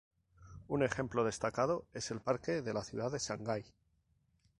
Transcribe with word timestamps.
Un 0.67 0.81
ejemplo 0.81 1.23
destacado 1.23 1.85
es 1.93 2.09
el 2.09 2.21
parque 2.21 2.63
de 2.63 2.73
la 2.73 2.83
ciudad 2.83 3.11
de 3.11 3.19
Shanghái. 3.19 3.65